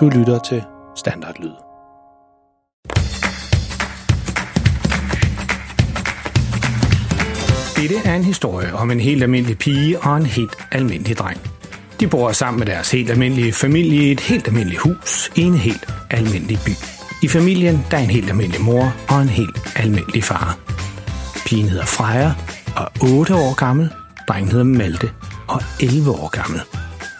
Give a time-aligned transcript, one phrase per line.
[0.00, 0.62] Du lytter til
[0.96, 1.52] Standardlyd.
[7.76, 11.40] Dette er en historie om en helt almindelig pige og en helt almindelig dreng.
[12.00, 15.54] De bor sammen med deres helt almindelige familie i et helt almindeligt hus i en
[15.54, 16.70] helt almindelig by.
[17.22, 20.58] I familien der er en helt almindelig mor og en helt almindelig far.
[21.46, 22.34] Pigen hedder Freja
[22.76, 23.90] og er 8 år gammel.
[24.28, 25.10] Drengen hedder Malte
[25.48, 26.85] og 11 år gammel.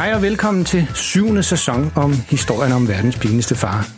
[0.00, 3.88] Hej og velkommen til syvende sæson om historien om verdens pinligste far.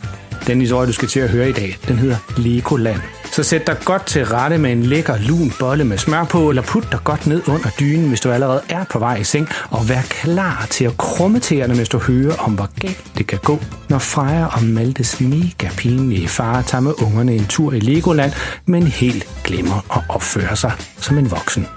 [0.47, 3.01] Den historie, du skal til at høre i dag, den hedder Legoland.
[3.31, 6.61] Så sæt dig godt til rette med en lækker lun bolle med smør på, eller
[6.61, 9.89] put dig godt ned under dynen, hvis du allerede er på vej i seng, og
[9.89, 13.59] vær klar til at krumme tæerne, hvis du hører om, hvor galt det kan gå,
[13.89, 18.31] når Freja og Maltes mega pinlige far tager med ungerne en tur i Legoland,
[18.65, 21.67] men helt glemmer at opføre sig som en voksen.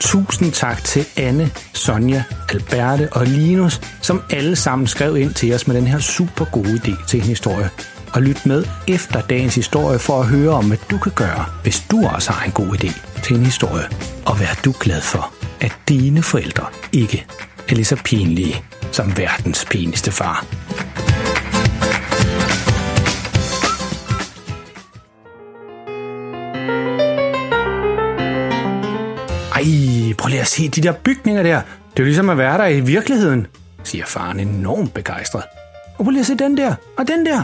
[0.00, 5.66] Tusind tak til Anne, Sonja, Alberte og Linus, som alle sammen skrev ind til os
[5.66, 7.70] med den her super gode idé til en historie.
[8.14, 11.84] Og lyt med efter dagens historie for at høre om, hvad du kan gøre, hvis
[11.90, 13.84] du også har en god idé til en historie.
[14.26, 17.26] Og vær du glad for, at dine forældre ikke
[17.68, 20.46] er lige så pinlige som verdens pinligste far.
[29.60, 31.60] Ej, prøv lige at se de der bygninger der.
[31.90, 33.46] Det er jo ligesom at være der i virkeligheden,
[33.84, 35.42] siger faren enormt begejstret.
[35.98, 37.42] Og prøv lige at se den der, og den der.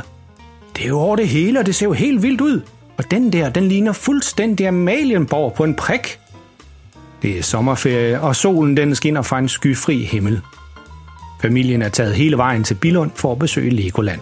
[0.77, 2.61] Det er jo over det hele, og det ser jo helt vildt ud.
[2.97, 6.19] Og den der, den ligner fuldstændig Amalienborg på en prik.
[7.23, 10.41] Det er sommerferie, og solen den skinner fra en skyfri himmel.
[11.43, 14.21] Familien er taget hele vejen til Billund for at besøge Legoland.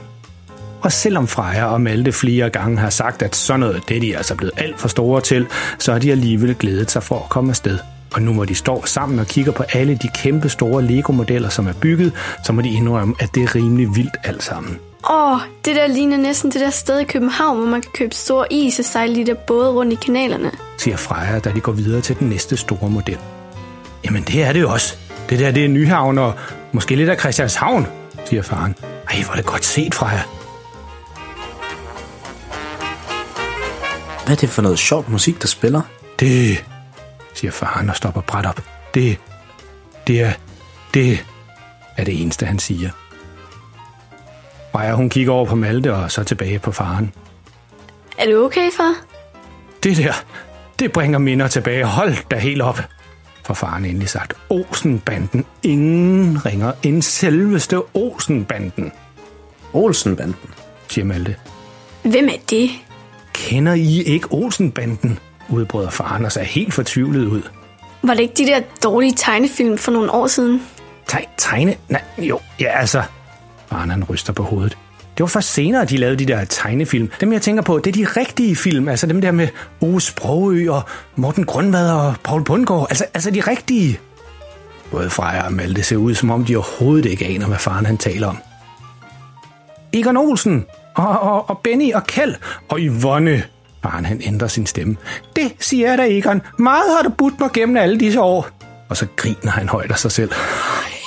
[0.85, 4.17] Og selvom Freja og Malte flere gange har sagt, at sådan noget det er de
[4.17, 5.47] altså blevet alt for store til,
[5.79, 7.79] så har de alligevel glædet sig for at komme afsted.
[8.15, 11.67] Og nu hvor de står sammen og kigger på alle de kæmpe store Lego-modeller, som
[11.67, 12.13] er bygget,
[12.45, 14.79] så må de indrømme, at det er rimelig vildt alt sammen.
[15.11, 18.15] Åh, oh, det der ligner næsten det der sted i København, hvor man kan købe
[18.15, 20.51] store is og sejle de der både rundt i kanalerne.
[20.79, 23.19] Siger Freja, da de går videre til den næste store model.
[24.05, 24.97] Jamen det er det jo også.
[25.31, 26.33] Det der det er Nyhavn og
[26.73, 27.87] måske lidt af Christianshavn,
[28.25, 28.75] siger faren.
[29.11, 30.23] Ej, hvor er det godt set, Freja.
[34.25, 35.83] Hvad er det for noget sjovt musik, der spiller?
[36.21, 36.65] Det,
[37.35, 38.61] siger faren og stopper bræt op.
[38.95, 39.19] Det,
[40.07, 40.33] det er,
[40.95, 41.25] det
[41.97, 42.91] er det eneste, han siger.
[44.73, 47.13] Freja, hun kigger over på Malte og så tilbage på faren.
[48.19, 48.95] Er du okay, far?
[49.83, 50.13] Det der,
[50.79, 51.85] det bringer minder tilbage.
[51.85, 52.81] Hold da helt op.
[53.45, 54.35] For faren endelig sagt.
[54.49, 55.45] Olsenbanden.
[55.63, 58.93] Ingen ringer end selveste Olsenbanden,
[59.73, 60.37] Olsenbanden.
[60.89, 61.37] siger Malte.
[62.03, 62.71] Hvem er det?
[63.45, 65.19] Kender I ikke Olsenbanden?
[65.49, 67.43] udbryder faren og ser helt fortvivlet ud.
[68.03, 70.63] Var det ikke de der dårlige tegnefilm for nogle år siden?
[71.09, 71.75] Teg, tegne?
[71.89, 73.03] Nej, jo, ja altså.
[73.67, 74.79] Faren han ryster på hovedet.
[75.01, 77.11] Det var først senere, de lavede de der tegnefilm.
[77.21, 78.89] Dem jeg tænker på, det er de rigtige film.
[78.89, 79.49] Altså dem der med
[79.81, 80.83] Ove Sprogø og
[81.17, 82.87] Morten Grønvad og Paul Bundgaard.
[82.91, 84.01] Altså, altså de rigtige.
[84.91, 87.99] Både Freja og Malte ser ud, som om de overhovedet ikke aner, hvad faren han
[87.99, 88.39] taler om.
[89.93, 92.35] Egon Olsen og, og, og Benny og Kjeld
[92.69, 93.43] og Yvonne.
[93.83, 94.97] Faren han ændrer sin stemme.
[95.37, 96.43] Det siger jeg da, Egon.
[96.59, 98.49] Meget har du budt mig gennem alle disse år.
[98.89, 100.31] Og så griner han højt af sig selv.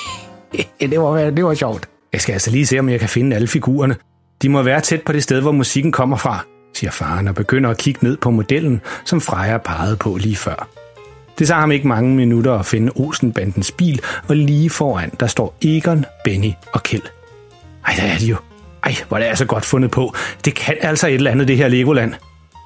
[0.80, 1.90] det, var, det var sjovt.
[2.14, 3.96] Jeg skal altså lige se, om jeg kan finde alle figurerne.
[4.42, 6.40] De må være tæt på det sted, hvor musikken kommer fra,
[6.74, 10.68] siger faren og begynder at kigge ned på modellen, som Freja pegede på lige før.
[11.40, 15.56] Det tager ham ikke mange minutter at finde Olsenbandens bil, og lige foran, der står
[15.62, 17.04] Egon, Benny og Kjeld.
[17.88, 18.36] Ej, der er de jo.
[18.84, 20.14] Ej, hvor er det altså godt fundet på.
[20.46, 22.14] Det kan altså et eller andet, det her Legoland.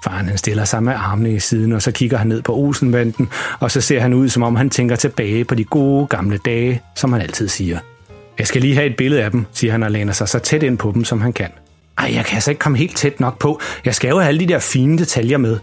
[0.04, 3.30] Faren han stiller sig med armene i siden, og så kigger han ned på Olsenbanden,
[3.60, 6.82] og så ser han ud, som om han tænker tilbage på de gode gamle dage,
[6.96, 7.80] som han altid siger.
[8.40, 10.64] Jeg skal lige have et billede af dem, siger han og læner sig så tæt
[10.64, 11.50] ind på dem, som han kan.
[11.98, 13.62] Ej, jeg kan altså ikke komme helt tæt nok på.
[13.86, 15.60] Jeg skal jo have alle de der fine detaljer med.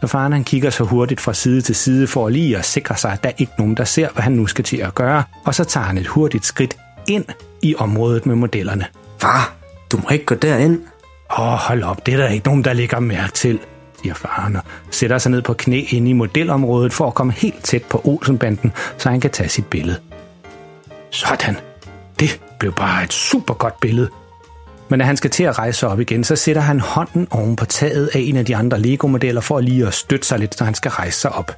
[0.00, 3.12] Så faren han kigger så hurtigt fra side til side for lige at sikre sig,
[3.12, 5.54] at der er ikke nogen, der ser, hvad han nu skal til at gøre, og
[5.54, 6.76] så tager han et hurtigt skridt
[7.08, 7.24] ind
[7.62, 8.86] i området med modellerne.
[9.20, 9.54] Far,
[9.92, 10.80] du må ikke gå derind.
[11.38, 13.58] Åh, oh, hold op, det er der ikke nogen, der lægger mærke til,
[14.02, 17.64] siger faren og sætter sig ned på knæ inde i modelområdet for at komme helt
[17.64, 20.00] tæt på Olsenbanden, så han kan tage sit billede.
[21.10, 21.56] Sådan.
[22.20, 24.08] det blev bare et super godt billede.
[24.88, 27.64] Men når han skal til at rejse op igen, så sætter han hånden oven på
[27.64, 30.74] taget af en af de andre Lego-modeller for lige at støtte sig lidt, når han
[30.74, 31.56] skal rejse sig op.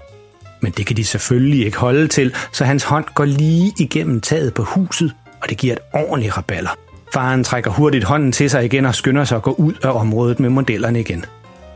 [0.60, 4.54] Men det kan de selvfølgelig ikke holde til, så hans hånd går lige igennem taget
[4.54, 5.12] på huset,
[5.42, 6.81] og det giver et ordentligt raballer.
[7.12, 10.40] Faren trækker hurtigt hånden til sig igen og skynder sig at gå ud af området
[10.40, 11.24] med modellerne igen.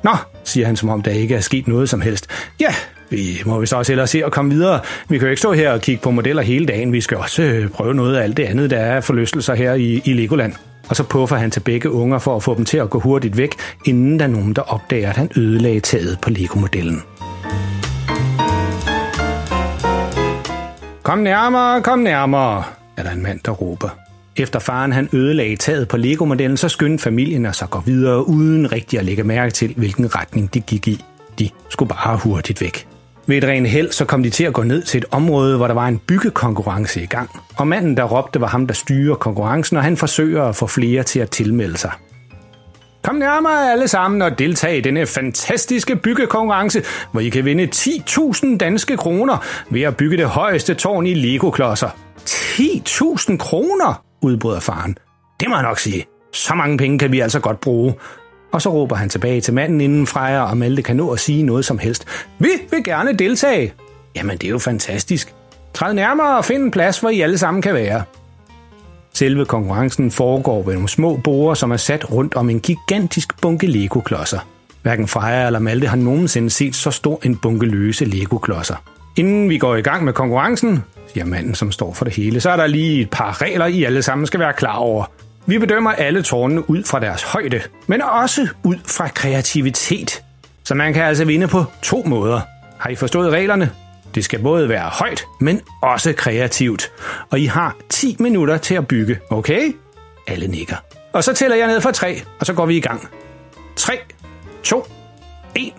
[0.03, 0.11] Nå,
[0.45, 2.27] siger han, som om der ikke er sket noget som helst.
[2.61, 2.75] Ja,
[3.11, 4.81] vi må vi så også hellere se at komme videre.
[5.09, 6.93] Vi kan jo ikke stå her og kigge på modeller hele dagen.
[6.93, 10.03] Vi skal også øh, prøve noget af alt det andet, der er forlystelser her i,
[10.05, 10.53] i Legoland.
[10.89, 13.37] Og så puffer han til begge unger for at få dem til at gå hurtigt
[13.37, 13.55] væk,
[13.85, 17.03] inden der er nogen, der opdager, at han ødelagde taget på Lego-modellen.
[21.03, 22.65] Kom nærmere, kom nærmere,
[22.97, 24.06] er der en mand, der råber.
[24.37, 28.73] Efter faren han ødelagde taget på Lego-modellen, så skyndte familien at så gå videre, uden
[28.73, 31.05] rigtig at lægge mærke til, hvilken retning de gik i.
[31.39, 32.87] De skulle bare hurtigt væk.
[33.27, 35.67] Ved et rent held, så kom de til at gå ned til et område, hvor
[35.67, 37.31] der var en byggekonkurrence i gang.
[37.57, 41.03] Og manden, der råbte, var ham, der styrer konkurrencen, og han forsøger at få flere
[41.03, 41.91] til at tilmelde sig.
[43.03, 48.57] Kom nærmere alle sammen og deltag i denne fantastiske byggekonkurrence, hvor I kan vinde 10.000
[48.57, 51.89] danske kroner ved at bygge det højeste tårn i Lego-klodser.
[52.29, 54.99] 10.000 kroner, udbryder faren.
[55.41, 56.07] Det må jeg nok sige.
[56.33, 57.95] Så mange penge kan vi altså godt bruge.
[58.53, 61.43] Og så råber han tilbage til manden inden Freja og Malte kan nå at sige
[61.43, 62.05] noget som helst.
[62.39, 63.73] Vi vil gerne deltage.
[64.17, 65.35] Jamen, det er jo fantastisk.
[65.75, 68.03] Træd nærmere og find en plads, hvor I alle sammen kan være.
[69.15, 73.67] Selve konkurrencen foregår ved nogle små borer, som er sat rundt om en gigantisk bunke
[73.67, 74.39] Lego-klodser.
[74.83, 78.96] Hverken Freja eller Malte har nogensinde set så stor en bunke løse Lego-klodser.
[79.17, 82.51] Inden vi går i gang med konkurrencen, siger manden, som står for det hele, så
[82.51, 85.05] er der lige et par regler, I alle sammen skal være klar over.
[85.47, 90.23] Vi bedømmer alle tårnene ud fra deres højde, men også ud fra kreativitet.
[90.65, 92.41] Så man kan altså vinde på to måder.
[92.79, 93.71] Har I forstået reglerne?
[94.15, 96.93] Det skal både være højt, men også kreativt.
[97.31, 99.75] Og I har 10 minutter til at bygge, okay?
[100.27, 100.77] Alle nikker.
[101.13, 103.09] Og så tæller jeg ned fra 3, og så går vi i gang.
[103.77, 103.99] 3,
[104.63, 104.87] 2,
[105.55, 105.73] 1,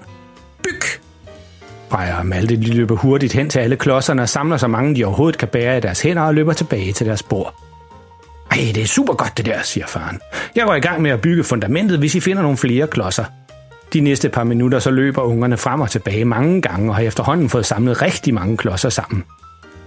[0.63, 1.06] byg!
[1.89, 5.05] Freja og Malte de løber hurtigt hen til alle klodserne og samler så mange, de
[5.05, 7.53] overhovedet kan bære i deres hænder og løber tilbage til deres bord.
[8.51, 10.19] Ej, det er super godt det der, siger faren.
[10.55, 13.25] Jeg går i gang med at bygge fundamentet, hvis I finder nogle flere klodser.
[13.93, 17.49] De næste par minutter så løber ungerne frem og tilbage mange gange og har efterhånden
[17.49, 19.23] fået samlet rigtig mange klodser sammen.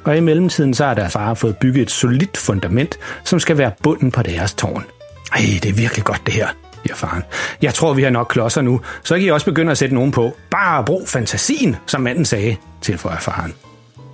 [0.04, 3.72] Og i mellemtiden så har deres far fået bygget et solidt fundament, som skal være
[3.82, 4.84] bunden på deres tårn.
[5.32, 6.48] Ej, det er virkelig godt det her,
[6.82, 7.22] siger faren.
[7.62, 10.10] Jeg tror, vi har nok klodser nu, så kan I også begynde at sætte nogen
[10.12, 10.36] på.
[10.50, 13.54] Bare brug fantasien, som manden sagde, tilføjer faren.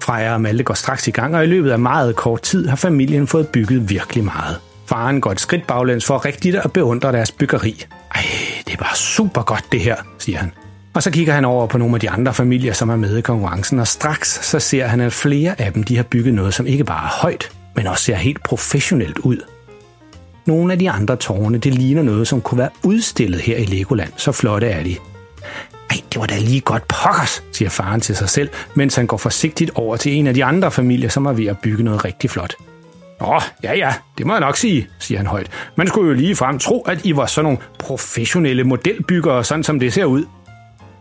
[0.02, 2.76] Freja og Malte går straks i gang, og i løbet af meget kort tid har
[2.76, 4.56] familien fået bygget virkelig meget.
[4.86, 7.84] Faren går et skridt baglæns for rigtigt at beundre deres byggeri.
[8.14, 8.22] Ej,
[8.66, 10.52] det er bare super godt det her, siger han.
[10.94, 13.20] Og så kigger han over på nogle af de andre familier, som er med i
[13.20, 16.66] konkurrencen, og straks så ser han, at flere af dem de har bygget noget, som
[16.66, 19.38] ikke bare er højt, men også ser helt professionelt ud.
[20.46, 24.12] Nogle af de andre tårne, det ligner noget, som kunne være udstillet her i Legoland.
[24.16, 24.96] Så flotte er de.
[25.90, 29.16] Ej, det var da lige godt pokkers, siger faren til sig selv, mens han går
[29.16, 32.30] forsigtigt over til en af de andre familier, som er ved at bygge noget rigtig
[32.30, 32.54] flot.
[33.20, 35.50] Åh, ja ja, det må jeg nok sige, siger han højt.
[35.76, 39.78] Man skulle jo lige frem tro, at I var sådan nogle professionelle modelbyggere, sådan som
[39.78, 40.24] det ser ud.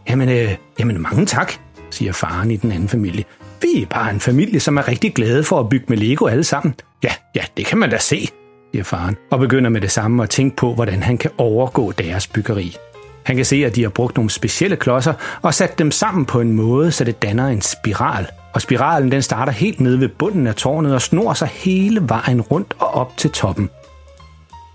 [0.10, 1.54] Jamen, øh, jamen mange tak,
[1.92, 3.24] siger faren i den anden familie.
[3.62, 6.44] Vi er bare en familie, som er rigtig glade for at bygge med Lego alle
[6.44, 6.76] sammen.
[7.04, 8.30] Ja, ja, det kan man da se,
[8.72, 12.28] siger faren, og begynder med det samme at tænke på, hvordan han kan overgå deres
[12.28, 12.78] byggeri.
[13.24, 16.42] Han kan se, at de har brugt nogle specielle klodser og sat dem sammen på
[16.42, 18.28] en måde, så det danner en spiral.
[18.54, 22.42] Og spiralen den starter helt nede ved bunden af tårnet og snor sig hele vejen
[22.42, 23.70] rundt og op til toppen.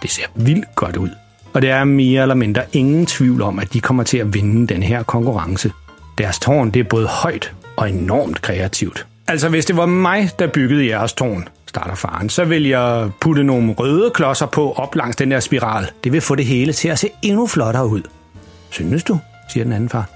[0.03, 1.11] Det ser vildt godt ud.
[1.53, 4.75] Og det er mere eller mindre ingen tvivl om, at de kommer til at vinde
[4.75, 5.73] den her konkurrence.
[6.19, 9.07] Deres tårn det er både højt og enormt kreativt.
[9.29, 13.45] Altså hvis det var mig, der byggede jeres tårn, starter faren, så vil jeg putte
[13.45, 15.87] nogle røde klodser på op langs den der spiral.
[16.05, 18.03] Det vil få det hele til at se endnu flottere ud.
[18.71, 19.19] Synes du?
[19.49, 20.11] siger den anden far.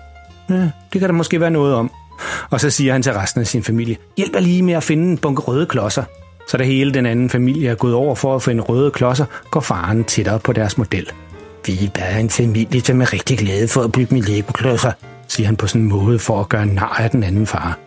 [0.50, 1.90] Ja, det kan der måske være noget om.
[2.50, 5.18] Og så siger han til resten af sin familie, hjælp lige med at finde en
[5.18, 6.04] bunke røde klodser.
[6.48, 9.60] Så da hele den anden familie er gået over for at finde røde klodser, går
[9.60, 11.10] faren tættere på deres model.
[11.66, 14.92] Vi er bare en familie, som er rigtig glade for at bygge med Lego-klodser,
[15.28, 17.78] siger han på sådan en måde for at gøre nar af den anden far.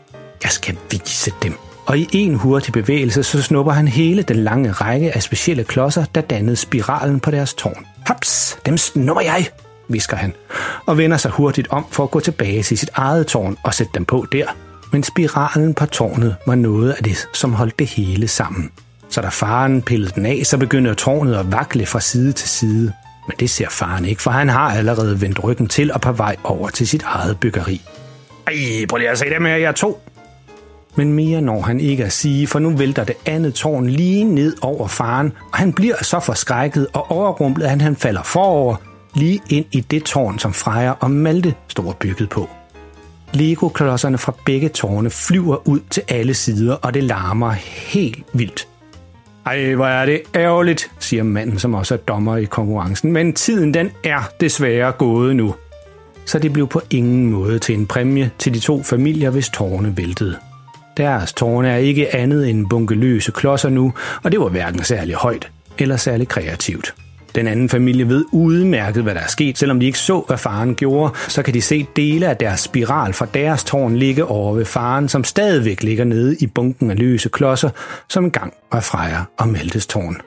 [0.43, 1.66] Jeg skal vise dem.
[1.88, 6.06] Og i en hurtig bevægelse, så snupper han hele den lange række af specielle klodser,
[6.15, 7.86] der dannede spiralen på deres tårn.
[8.06, 9.48] Haps, dem snupper jeg,
[9.88, 10.34] visker han,
[10.86, 13.91] og vender sig hurtigt om for at gå tilbage til sit eget tårn og sætte
[13.96, 14.46] dem på der.
[14.91, 18.72] Men spiralen på tårnet var noget af det, som holdt det hele sammen.
[19.10, 22.94] Så da faren pillede den af, så begyndte tårnet at vakle fra side til side.
[23.27, 26.36] Men det ser faren ikke, for han har allerede vendt ryggen til og på vej
[26.44, 27.82] over til sit eget byggeri.
[28.48, 30.01] Ej, prøv lige at se dem her, jeg er to.
[30.98, 34.56] Men mere når han ikke at sige, for nu vælter det andet tårn lige ned
[34.62, 38.75] over faren, og han bliver så forskrækket og overrumplet, at han falder forover,
[39.16, 42.50] lige ind i det tårn, som Freja og Malte stod bygget på.
[43.34, 48.68] Lego-klodserne fra begge tårne flyver ud til alle sider, og det larmer helt vildt.
[49.46, 53.12] Ej, hvor er det ærgerligt, siger manden, som også er dommer i konkurrencen.
[53.12, 55.56] Men tiden den er desværre gået nu.
[56.25, 59.98] Så det blev på ingen måde til en præmie til de to familier, hvis tårne
[59.98, 60.38] væltede.
[60.98, 65.51] Deres tårne er ikke andet end bunkeløse klodser nu, og det var hverken særlig højt
[65.77, 66.96] eller særlig kreativt.
[67.36, 69.58] Den anden familie ved udmærket, hvad der er sket.
[69.58, 73.13] Selvom de ikke så, hvad faren gjorde, så kan de se dele af deres spiral
[73.13, 77.30] fra deres tårn ligge over ved faren, som stadigvæk ligger nede i bunken af løse
[77.30, 77.70] klodser,
[78.10, 80.18] som engang var Freja og Meltes tårn.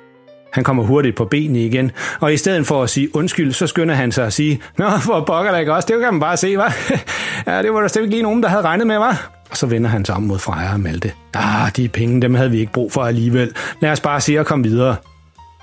[0.53, 3.95] Han kommer hurtigt på benene igen, og i stedet for at sige undskyld, så skynder
[3.95, 6.57] han sig at sige, Nå, hvor pokker der ikke også, det kan man bare se,
[6.57, 6.93] hva'?
[7.47, 9.39] ja, det var der slet ikke lige nogen, der havde regnet med, hva'?
[9.50, 11.12] Og så vender han sig om mod Freja og Malte.
[11.35, 13.52] Ah, de penge, dem havde vi ikke brug for alligevel.
[13.80, 14.97] Lad os bare se og komme videre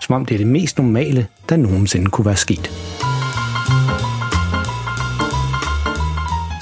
[0.01, 2.71] som om det er det mest normale, der nogensinde kunne være sket.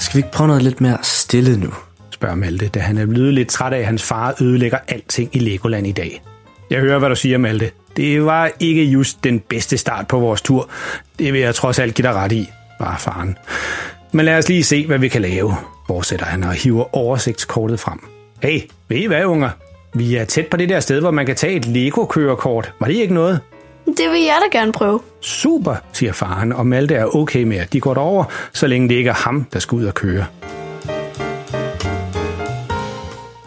[0.00, 1.72] Skal vi ikke prøve noget lidt mere stille nu?
[2.10, 5.38] spørger Malte, da han er blevet lidt træt af, at hans far ødelægger alting i
[5.38, 6.22] Legoland i dag.
[6.70, 7.70] Jeg hører, hvad du siger, Malte.
[7.96, 10.70] Det var ikke just den bedste start på vores tur.
[11.18, 12.48] Det vil jeg trods alt give dig ret i,
[12.80, 13.38] var faren.
[14.12, 15.54] Men lad os lige se, hvad vi kan lave,
[15.86, 17.98] fortsætter han og hiver oversigtskortet frem.
[18.42, 19.50] Hey, ved I hvad, unger?
[19.94, 22.72] Vi er tæt på det der sted, hvor man kan tage et Lego-kørekort.
[22.80, 23.40] Var det ikke noget?
[23.86, 25.00] Det vil jeg da gerne prøve.
[25.20, 28.94] Super, siger faren, og Malte er okay med, at de går over, så længe det
[28.94, 30.24] ikke er ham, der skal ud og køre.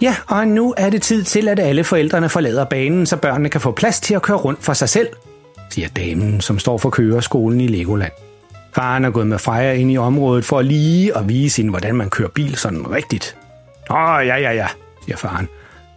[0.01, 3.61] Ja, og nu er det tid til, at alle forældrene forlader banen, så børnene kan
[3.61, 5.07] få plads til at køre rundt for sig selv,
[5.69, 8.11] siger damen, som står for køreskolen i Legoland.
[8.75, 12.09] Faren er gået med Freja ind i området for lige at vise hende, hvordan man
[12.09, 13.37] kører bil sådan rigtigt.
[13.89, 14.67] Åh, ja, ja, ja,
[15.05, 15.47] siger faren.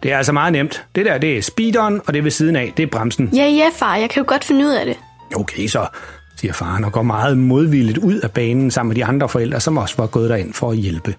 [0.03, 0.85] Det er altså meget nemt.
[0.95, 3.29] Det der, det er speederen, og det ved siden af, det er bremsen.
[3.33, 4.97] Ja, ja, far, jeg kan jo godt finde ud af det.
[5.35, 5.87] Okay, så,
[6.35, 9.77] siger faren og går meget modvilligt ud af banen sammen med de andre forældre, som
[9.77, 11.15] også var gået derind for at hjælpe.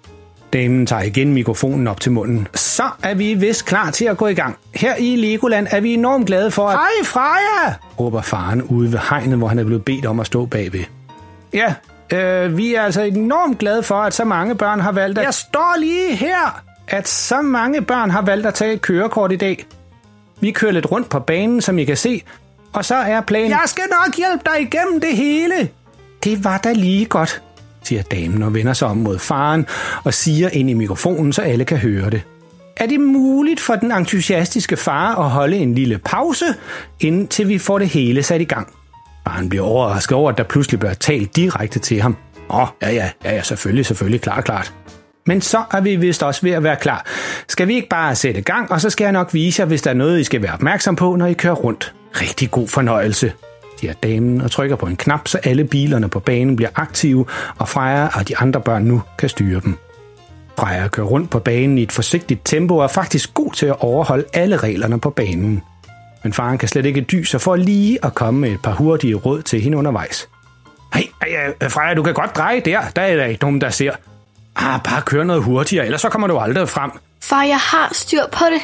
[0.53, 2.49] Damen tager igen mikrofonen op til munden.
[2.55, 4.57] Så er vi vist klar til at gå i gang.
[4.75, 6.75] Her i Legoland er vi enormt glade for at...
[6.75, 7.75] Hej Freja!
[8.01, 10.85] råber faren ude ved hegnet, hvor han er blevet bedt om at stå bagved.
[11.55, 11.75] Ja,
[12.13, 15.25] øh, vi er altså enormt glade for, at så mange børn har valgt at...
[15.25, 16.65] Jeg står lige her!
[16.89, 19.67] at så mange børn har valgt at tage et kørekort i dag.
[20.41, 22.23] Vi kører lidt rundt på banen, som I kan se,
[22.73, 23.51] og så er planen...
[23.51, 25.69] Jeg skal nok hjælpe dig igennem det hele.
[26.25, 27.43] Det var da lige godt,
[27.83, 29.67] siger damen og vender sig om mod faren
[30.05, 32.23] og siger ind i mikrofonen, så alle kan høre det.
[32.77, 36.45] Er det muligt for den entusiastiske far at holde en lille pause,
[37.01, 38.73] indtil vi får det hele sat i gang?
[39.27, 42.17] Han bliver overrasket over, at der pludselig bliver talt direkte til ham.
[42.51, 44.73] Åh, oh, ja, ja, ja, ja, selvfølgelig, selvfølgelig, klart, klart.
[45.27, 47.07] Men så er vi vist også ved at være klar.
[47.49, 49.91] Skal vi ikke bare sætte gang, og så skal jeg nok vise jer, hvis der
[49.91, 51.95] er noget, I skal være opmærksom på, når I kører rundt.
[52.21, 53.33] Rigtig god fornøjelse,
[53.81, 57.27] siger damen og trykker på en knap, så alle bilerne på banen bliver aktive,
[57.59, 59.77] og Freja og de andre børn nu kan styre dem.
[60.59, 63.77] Freja kører rundt på banen i et forsigtigt tempo og er faktisk god til at
[63.81, 65.63] overholde alle reglerne på banen.
[66.25, 69.43] Men faren kan slet ikke dyse for lige at komme med et par hurtige råd
[69.43, 70.29] til hende undervejs.
[70.95, 72.81] Hey, hey, Freja, du kan godt dreje der.
[72.97, 73.93] Der er der ikke nogen, der ser.
[74.57, 76.91] Ah, bare kør noget hurtigere, ellers så kommer du aldrig frem.
[77.23, 78.61] Far, jeg har styr på det.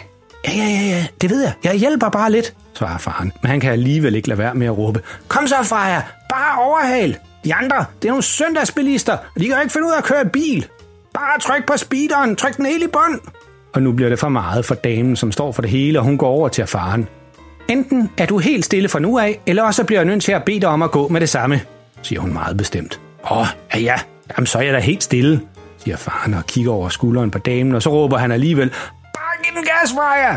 [0.49, 1.53] Ja, ja, ja, ja, det ved jeg.
[1.65, 3.33] Jeg hjælper bare lidt, svarer faren.
[3.43, 5.01] Men han kan alligevel ikke lade være med at råbe.
[5.29, 7.17] Kom så, Freja, bare overhal.
[7.45, 10.25] De andre, det er nogle søndagsbilister, og de kan ikke finde ud af at køre
[10.25, 10.67] bil.
[11.15, 13.21] Bare tryk på speederen, tryk den helt i bund.
[13.73, 16.19] Og nu bliver det for meget for damen, som står for det hele, og hun
[16.19, 17.09] går over til faren.
[17.71, 20.45] Enten er du helt stille fra nu af, eller også bliver jeg nødt til at
[20.45, 21.61] bede dig om at gå med det samme,
[22.03, 23.01] siger hun meget bestemt.
[23.31, 23.95] Åh, ja ja,
[24.37, 25.41] jamen så er jeg da helt stille,
[25.79, 28.71] siger faren og kigger over skulderen på damen, og så råber han alligevel,
[29.15, 30.37] bare giv den gas, Freja!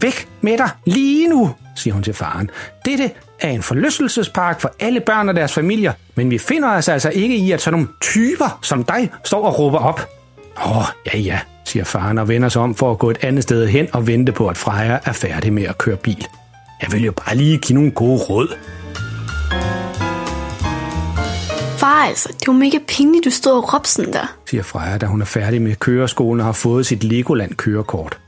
[0.00, 2.50] Væk med dig lige nu, siger hun til faren.
[2.84, 7.10] Dette er en forlystelsespark for alle børn og deres familier, men vi finder os altså
[7.10, 10.08] ikke i, at sådan nogle typer som dig står og råber op.
[10.66, 13.42] Åh, oh, ja ja, siger faren og vender sig om for at gå et andet
[13.42, 16.26] sted hen og vente på, at Freja er færdig med at køre bil.
[16.82, 18.48] Jeg vil jo bare lige give nogle gode råd.
[21.78, 24.36] Far altså, det var mega pinligt, du stod og råbte sådan der.
[24.50, 28.18] Siger Freja, da hun er færdig med køreskolen og har fået sit Legoland-kørekort.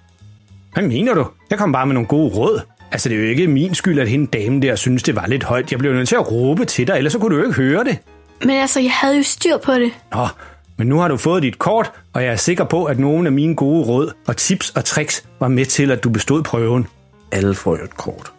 [0.73, 1.27] Hvad mener du?
[1.51, 2.61] Jeg kom bare med nogle gode råd.
[2.93, 5.45] Altså, det er jo ikke min skyld, at hende dame der synes, det var lidt
[5.45, 5.71] højt.
[5.71, 7.85] Jeg blev nødt til at råbe til dig, ellers så kunne du jo ikke høre
[7.85, 7.99] det.
[8.41, 9.93] Men altså, jeg havde jo styr på det.
[10.13, 10.27] Nå,
[10.79, 13.33] men nu har du fået dit kort, og jeg er sikker på, at nogle af
[13.33, 16.87] mine gode råd og tips og tricks var med til, at du bestod prøven.
[17.33, 18.34] Alle får jo et kort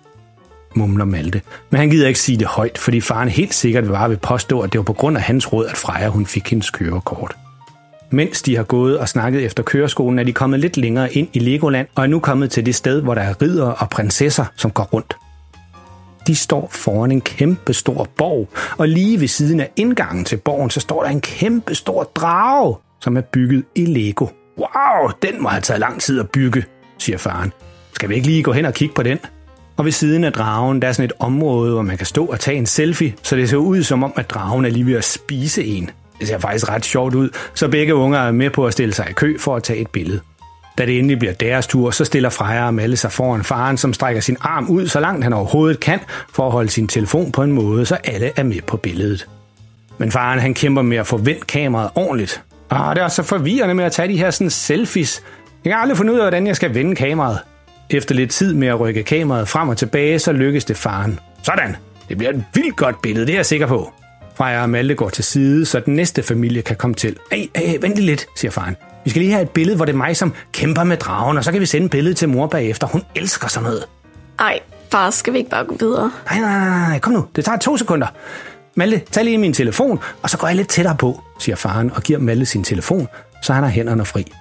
[0.78, 1.42] mumler Malte.
[1.70, 4.74] Men han gider ikke sige det højt, fordi faren helt sikkert bare vil påstå, at
[4.74, 7.36] det var på grund af hans råd, at Freja hun fik hendes kørekort.
[8.10, 11.40] Mens de har gået og snakket efter køreskolen, er de kommet lidt længere ind i
[11.40, 14.72] Legoland og er nu kommet til det sted, hvor der er ridder og prinsesser, som
[14.72, 15.18] går rundt.
[16.28, 20.70] De står foran en kæmpe stor borg, og lige ved siden af indgangen til borgen,
[20.70, 24.28] så står der en kæmpe stor drage, som er bygget i Lego.
[24.58, 26.64] Wow, den må have taget lang tid at bygge,
[26.98, 27.54] siger faren.
[27.94, 29.20] Skal vi ikke lige gå hen og kigge på den?
[29.78, 32.40] Og ved siden af dragen, der er sådan et område, hvor man kan stå og
[32.40, 35.04] tage en selfie, så det ser ud som om, at dragen er lige ved at
[35.04, 35.90] spise en.
[36.20, 39.08] Det ser faktisk ret sjovt ud, så begge unger er med på at stille sig
[39.10, 40.20] i kø for at tage et billede.
[40.78, 43.94] Da det endelig bliver deres tur, så stiller Freja og Malle sig foran faren, som
[43.94, 46.00] strækker sin arm ud så langt han overhovedet kan,
[46.34, 49.28] for at holde sin telefon på en måde, så alle er med på billedet.
[49.98, 52.44] Men faren han kæmper med at få vendt kameraet ordentligt.
[52.70, 55.24] Ah, det er så forvirrende med at tage de her sådan selfies.
[55.66, 57.40] Jeg kan aldrig finde ud af, hvordan jeg skal vende kameraet.
[57.90, 61.20] Efter lidt tid med at rykke kameraet frem og tilbage, så lykkes det faren.
[61.44, 61.76] Sådan!
[62.10, 63.94] Det bliver et vildt godt billede, det er jeg sikker på.
[64.36, 67.18] Freja og Malte går til side, så den næste familie kan komme til.
[67.32, 68.76] Ej, ej, vent lige lidt, siger faren.
[69.04, 71.44] Vi skal lige have et billede, hvor det er mig, som kæmper med dragen, og
[71.44, 72.88] så kan vi sende billedet til mor bagefter.
[72.88, 73.86] Hun elsker sådan noget.
[74.40, 74.60] Ej,
[74.92, 76.12] far, skal vi ikke bare gå videre?
[76.32, 77.26] Nej, nej, nej, nej, kom nu.
[77.36, 78.08] Det tager to sekunder.
[78.76, 82.04] Malte, tag lige min telefon, og så går jeg lidt tættere på, siger faren og
[82.04, 83.08] giver Malte sin telefon,
[83.44, 84.32] så han har hænderne fri.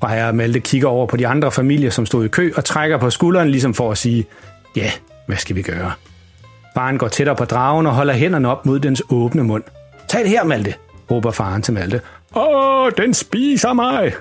[0.00, 2.98] Og herre Malte kigger over på de andre familier, som stod i kø, og trækker
[2.98, 4.26] på skulderen, ligesom for at sige,
[4.76, 4.90] ja,
[5.26, 5.92] hvad skal vi gøre?
[6.74, 9.62] Faren går tættere på dragen og holder hænderne op mod dens åbne mund.
[10.08, 10.74] Tag det her, Malte,
[11.10, 12.00] råber faren til Malte.
[12.36, 14.12] Åh, den spiser mig!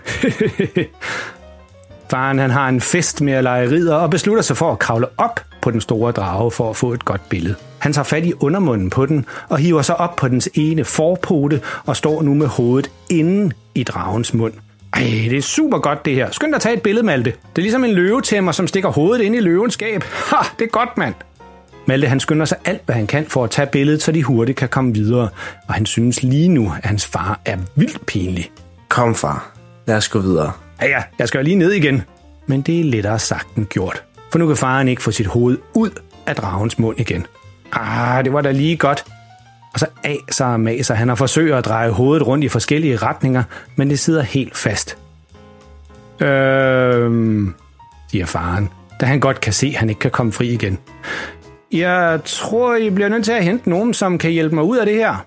[2.11, 5.07] faren han har en fest med at lege ridder og beslutter sig for at kravle
[5.17, 7.55] op på den store drage for at få et godt billede.
[7.79, 11.61] Han tager fat i undermunden på den og hiver sig op på dens ene forpote
[11.85, 14.53] og står nu med hovedet inden i dragens mund.
[14.93, 16.31] Ej, det er super godt det her.
[16.31, 17.31] Skynd dig at tage et billede, Malte.
[17.31, 20.03] Det er ligesom en løvetæmmer, som stikker hovedet ind i løvens skab.
[20.03, 21.13] Ha, det er godt, mand.
[21.87, 24.57] Malte han skynder sig alt, hvad han kan for at tage billedet, så de hurtigt
[24.57, 25.29] kan komme videre.
[25.67, 28.51] Og han synes lige nu, at hans far er vildt pinlig.
[28.89, 29.51] Kom, far.
[29.85, 30.51] Lad os gå videre.
[30.81, 32.01] Ja, ja, jeg skal jo lige ned igen.
[32.47, 34.03] Men det er lettere sagt end gjort.
[34.31, 35.89] For nu kan faren ikke få sit hoved ud
[36.27, 37.25] af dragens mund igen.
[37.71, 39.05] Ah, det var da lige godt.
[39.73, 43.43] Og så aser og maser han og forsøger at dreje hovedet rundt i forskellige retninger,
[43.75, 44.97] men det sidder helt fast.
[46.21, 47.53] Øhm,
[48.11, 48.69] siger faren,
[49.01, 50.79] da han godt kan se, at han ikke kan komme fri igen.
[51.71, 54.85] Jeg tror, I bliver nødt til at hente nogen, som kan hjælpe mig ud af
[54.85, 55.25] det her.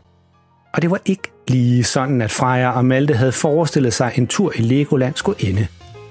[0.74, 4.26] Og det var ikke lige sådan, at Freja og Malte havde forestillet sig, at en
[4.26, 5.66] tur i Legoland skulle ende.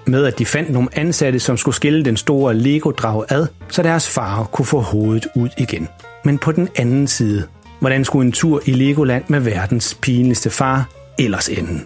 [0.08, 4.10] Med at de fandt nogle ansatte, som skulle skille den store Lego-drag ad, så deres
[4.10, 5.88] far kunne få hovedet ud igen.
[6.26, 7.44] Men på den anden side,
[7.80, 11.82] hvordan skulle en tur i Legoland med verdens pinligste far ellers ende?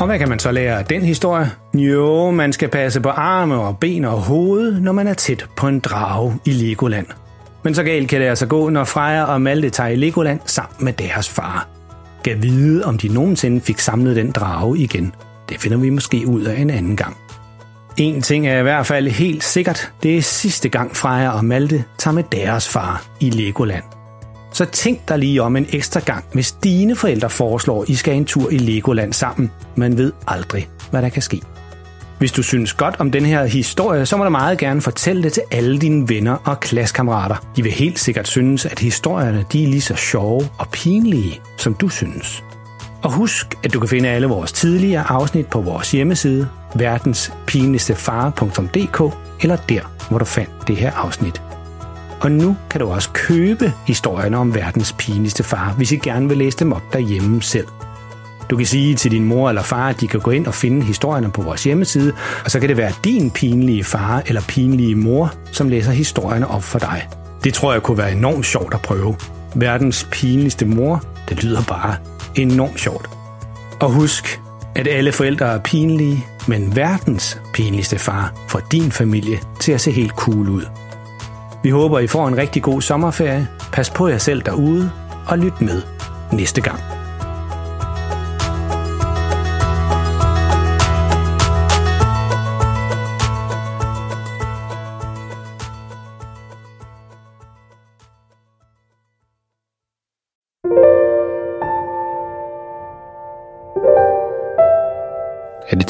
[0.00, 1.50] Og hvad kan man så lære af den historie?
[1.74, 5.68] Jo, man skal passe på arme og ben og hoved, når man er tæt på
[5.68, 7.06] en drage i Legoland.
[7.62, 10.84] Men så galt kan det altså gå, når Freja og Malte tager i Legoland sammen
[10.84, 11.68] med deres far.
[12.22, 15.14] Gav vide, om de nogensinde fik samlet den drage igen.
[15.48, 17.16] Det finder vi måske ud af en anden gang.
[17.96, 21.84] En ting er i hvert fald helt sikkert, det er sidste gang Freja og Malte
[21.98, 23.84] tager med deres far i Legoland.
[24.52, 28.14] Så tænk dig lige om en ekstra gang, hvis dine forældre foreslår, at I skal
[28.14, 29.50] en tur i Legoland sammen.
[29.76, 31.40] Man ved aldrig, hvad der kan ske.
[32.18, 35.32] Hvis du synes godt om den her historie, så må du meget gerne fortælle det
[35.32, 37.36] til alle dine venner og klassekammerater.
[37.56, 41.74] De vil helt sikkert synes, at historierne de er lige så sjove og pinlige, som
[41.74, 42.44] du synes.
[43.04, 49.56] Og husk, at du kan finde alle vores tidligere afsnit på vores hjemmeside, verdenspinligstefare.dk eller
[49.56, 51.42] der, hvor du fandt det her afsnit.
[52.20, 56.38] Og nu kan du også købe historierne om verdens pinligste far, hvis I gerne vil
[56.38, 57.66] læse dem op derhjemme selv.
[58.50, 60.82] Du kan sige til din mor eller far, at de kan gå ind og finde
[60.82, 62.12] historierne på vores hjemmeside,
[62.44, 66.62] og så kan det være din pinlige far eller pinlige mor, som læser historierne op
[66.62, 67.08] for dig.
[67.44, 69.16] Det tror jeg kunne være enormt sjovt at prøve.
[69.54, 71.96] Verdens pinligste mor, det lyder bare
[72.36, 73.10] enormt sjovt.
[73.80, 74.40] Og husk,
[74.74, 79.90] at alle forældre er pinlige, men verdens pinligste far får din familie til at se
[79.90, 80.62] helt cool ud.
[81.62, 83.48] Vi håber, I får en rigtig god sommerferie.
[83.72, 84.90] Pas på jer selv derude,
[85.26, 85.82] og lyt med
[86.32, 86.93] næste gang.